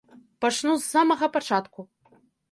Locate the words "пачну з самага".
0.45-1.29